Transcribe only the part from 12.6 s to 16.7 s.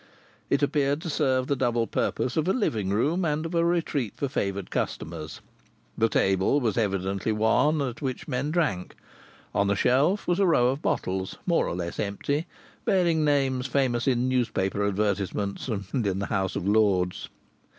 bearing names famous in newspaper advertisements and in the House of